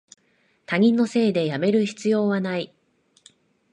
[0.65, 2.73] 他人のせいでやめる必要はない